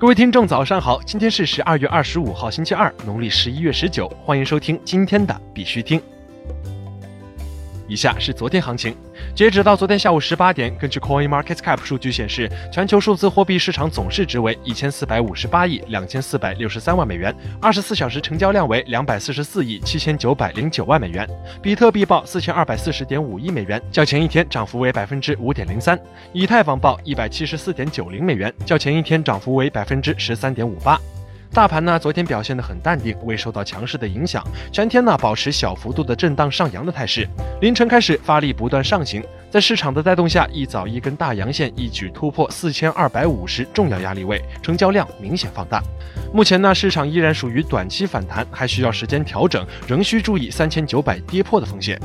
[0.00, 1.02] 各位听众，早上好！
[1.02, 4.08] 今天是十二月二十五号，星期二，农历十一月十九。
[4.24, 6.00] 欢迎收听今天的必须听。
[7.88, 8.94] 以下是昨天行情，
[9.34, 21.28] 截止到昨天下午十八点，根据 Coin Market Cap 数据显示，全球数字货币市场总市值为一千四百五十八亿两千四百六十三万美元，二十四小时成交量为两百四十四亿七千九百零九万美元。
[21.62, 25.96] 比特币报四千二百四十点五亿美元，较前一天涨幅为百分之五点零三；
[26.34, 31.00] 以太坊报一百七十四点九零美元，较前一天涨幅为百分之十三点五八。
[31.52, 37.26] 大盘呢，昨天表现得很淡定，未受到强势的影响，全天呢保持小幅度的震荡上扬的态势。
[37.60, 45.82] 凌晨开始发力不断上行，在市场的带动下，一早一根大阳线一举突破四千二百五十重要压力位，成交量明显放大。
[46.32, 51.98] 目前呢，市场依然属于短期反弹，还需要时间调整，仍需注意三千九百跌破的风险。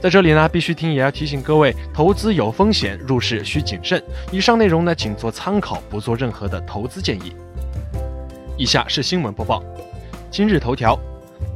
[0.00, 4.02] 在这里呢，必须听也要提醒各位，投资有风险，入市需谨慎。
[4.30, 7.34] 以上内容呢，仅做参考，不做任何的投资建议。
[8.58, 9.62] 以下是新闻播报。
[10.30, 10.98] 今日头条：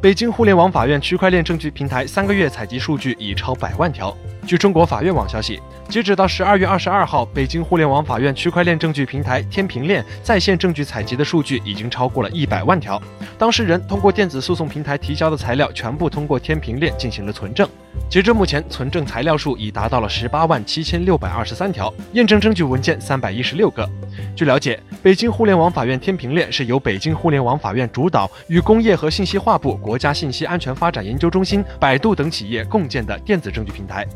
[0.00, 4.16] 北京互联网法院区块链证据平台三个月采集数据已超百万条。
[4.46, 13.02] 据中国法院网消息，截止到十二月二十二号，北京互联网法院区块链证据平台天平链在线证据采集的数据已经超过了一百万条。
[13.36, 17.68] 当事人通过电子诉讼平台提交的材料，全部通过天平链进行了存证。
[18.08, 23.88] 截至目前，存证材料数已达到了十八万七千六百二十三条，验证证据文件三百一十六个。
[24.36, 34.06] 据了解，北京互联网法院天平链是由北京互联网法院主导，与工业和信息化部、国家信息安全发展研究中心、百度等企业共建的电子证据平台。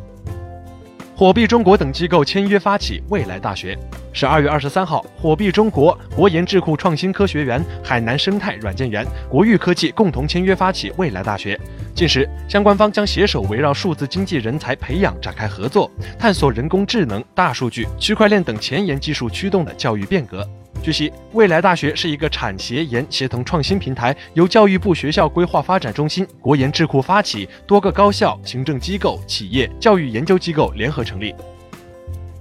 [1.21, 3.79] 火币中国等机构签约发起未来大学。
[4.11, 11.61] 十二月二十三号，火币中国、国研智库创新科学园、海南生态软件园、国誉科技共同签约发起未来大学。
[11.95, 20.49] 近时，相关方将携手围绕数字经济人才培养展开合作，探索人工智能、大数据、区块链等前沿技术驱动的教育变革。
[20.83, 31.35] 据悉，未来大学是一个产学研协同创新平台，由教育部学校规划发展中心、国研智库发起，多个高校、行政机构、企业、教育研究机构联合成立。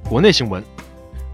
[0.07, 0.63] 国内新闻：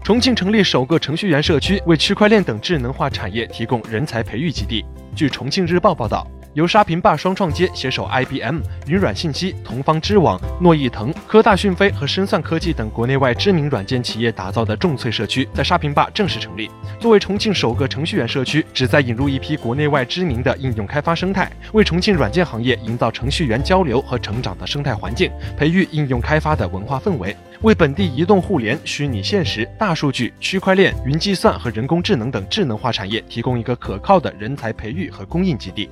[0.02, 4.84] 重庆成立首个程序员社区，为区块链等智能化产业提供人才培育基地。
[5.14, 6.26] 据重庆日报报道。
[6.56, 16.70] 由沙坪坝双创街携手 IBM、云软信息、同方知网、诺易腾、科大讯飞和深算科技等国内外知名软件企业打造的众萃社区，在沙坪坝正式成立。
[16.98, 35.90] 作为重庆首个程序员社区，旨在引入一批国内外知名的应用开发生态，为重庆软件行业营造程序员交流和成长的生态环境，培育应用开发的文化氛围，为本地移动互联、虚拟现实、大数据、区块链、云计算和人工智能等智能化产业提供一个可靠的人才培育和供应基地。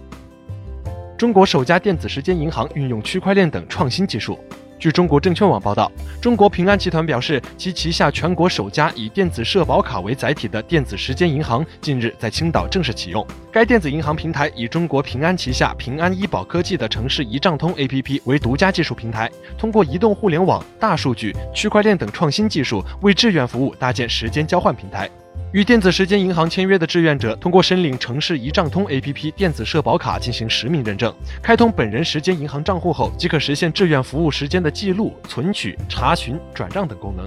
[1.17, 4.39] 中国首家电子时间银行运用区块链等创新技术。
[4.81, 13.25] 据中国证券网报道，中国平安集团表示，其旗下全国首家以电子社保卡为载体的电子时间银行近日在青岛正式启用。
[13.53, 25.09] 该电子银行平台以中国平安旗下平安医保科技的城市一账通 APP 为独家技术平台，通过移动互联网、大数据、区块链等创新技术，为志愿服务搭建时间交换平台。
[25.53, 37.25] 与电子时间银行签约的志愿者，通过申领城市一账通 APP 电子社保卡进行实名认证，开通本人时间银行账户后，即可实现志愿服务时间的记录、存取、查询、转账等功能。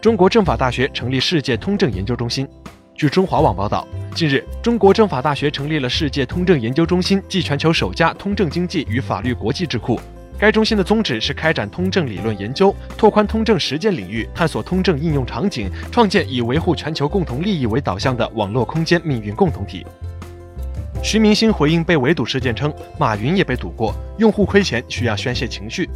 [0.00, 2.48] 中国政法大学成立世界通证研究中心。
[2.94, 9.98] 据中华网报道，近日，中国政法大学成立了世界通证研究中心，即全球首家通证经济与法律国际智库。
[10.40, 19.86] 该中心的宗旨是开展通证理论研究，拓宽通证实践领域，探索通证应用场景，创建以维护全球共同利益为导向的网络空间命运共同体。
[21.02, 25.86] 徐明星回应被围堵事件称，马云也被堵过，用户亏钱需要宣泄情绪。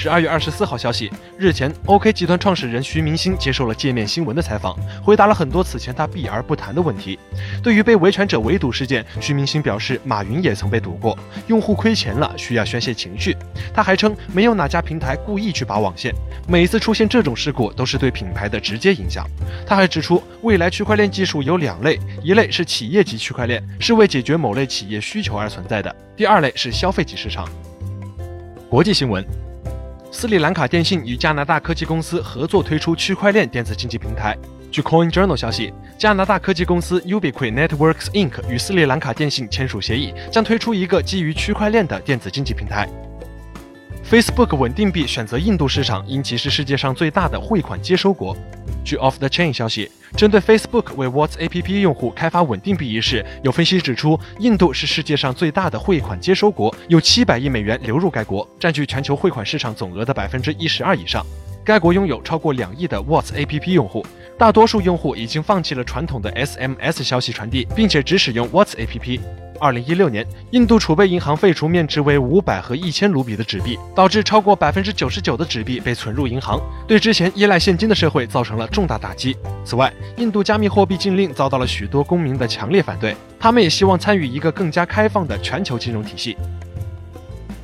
[0.00, 7.18] 十二月二十四号消息，日前，OK 集团创始人徐明星接受了界面新闻的采访，回答了很多此前他避而不谈的问题。
[7.64, 13.36] 对于被维权者围堵事件，徐明星表示，马云也曾被堵过，用户亏钱了需要宣泄情绪。
[13.74, 16.14] 他还称，没有哪家平台故意去拔网线，
[16.46, 19.26] 每次出现这种事故都是对品牌的直接影响。
[19.66, 27.48] 他还指出，未来区块链技术有两类，一类是企业级区块链，是为解决某类企业需求而存在的；第二类是消费级市场。
[28.70, 29.47] 国际新闻。
[30.10, 34.36] 斯里兰卡电信与加拿大科技公司合作推出区块链电子竞技平台。
[34.70, 38.32] 据 Coin Journal 消息，加拿大科技公司 ubiquit Networks Inc.
[38.48, 42.88] 与斯里兰卡电信签署协议，将推出一个基于区块链的电子竞技平台。
[44.02, 48.34] Facebook 稳定币选择印度市场，因其是世界上最大的汇款接收国。
[48.88, 61.22] 据 Off the Chain 消息，针对 Facebook 为 Whats App 用户开发稳定币一事，有分析指出，印度是世界上最大的汇款接收国，有七百亿美元流入该国，占据全球汇款市场总额的百分之一十二以上。
[61.62, 64.02] 该国拥有超过两亿的 Whats App 用户。
[64.38, 69.20] 大多数用户已经放弃了传统的 SMS 消息传递，并且只使用 WhatsApp。
[69.60, 79.36] 二零一六年，印度储备银行废除面值为五百和一千卢比的纸币，导致超过百分之九十九的纸币被存入银行，对之前依赖现金的社会造成了重大打击。
[79.64, 86.36] 此外，印度加密货币禁令遭到了许多公民的强烈反对，他们也希望参与一个更加开放的全球金融体系。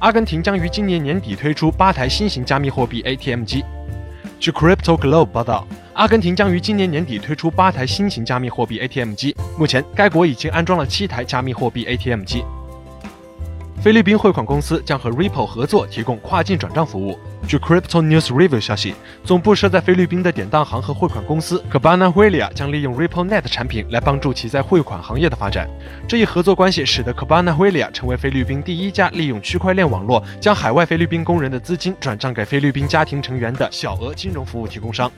[0.00, 3.64] 阿根廷将于今年年底推出八台新型加密货币 ATM 机。
[4.38, 9.35] 据 Crypto Globe 报道，阿根廷将于今年年底推出八台新型加密货币 ATM 机。
[9.56, 12.44] 目前，该国已经安装了七台加密货币 ATM 机。
[13.81, 17.17] 菲律宾汇款公司将和 Ripple 合作提供跨境转账服务。
[17.46, 22.41] 据 Crypto News Review 消息，总部设在菲律宾的典当行和汇款公司 c a b a n a h u i l i
[22.41, 25.69] a 将利用 Ripple Net 产品来帮助其在汇款行业的发展。
[26.08, 35.12] 这一合作关系使得 c a b a n a h u i l i a 成为菲律宾第一家利用区块链网络将海外菲律宾工人的资金转账给菲律宾家庭成员的小额金融服务提供商。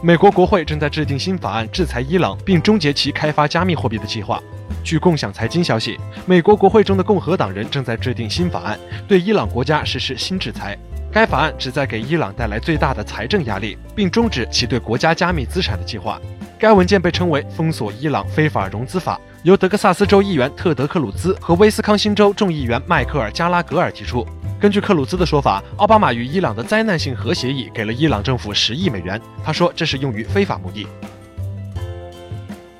[0.00, 4.40] 美国国会正在制定新法案制裁伊朗，并终结其开发加密货币的计划。
[4.84, 8.78] 据共享财经消息，美国国会中的共和党人正在制定新法案，
[9.08, 10.78] 对伊朗国家实施新制裁。
[11.10, 16.20] 该法案旨在给伊朗带来最大的财政压力，并终止其对国家加密资产的计划。
[16.60, 24.24] 该文件被称为“封锁伊朗非法融资法”，由德克萨斯州议员特德克鲁兹和威斯康星州众议员迈克尔加拉格尔提出。
[24.60, 29.20] 根据克鲁兹的说法，奥巴马与伊朗的灾难性核协议给了伊朗政府十亿美元。
[29.44, 30.86] 他说这是用于非法目的。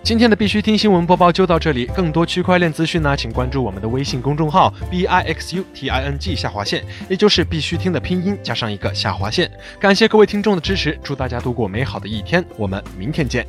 [0.02, 9.50] 今天的必须听新闻播报就到这里，更多区块链资讯呢，请关注我们的微信公众号 b i x u t i n g 下划线，也就是必须听的拼音加上一个下划线。
[9.78, 13.46] 感谢各位听众的支持，祝大家度过美好的一天，我们明天见。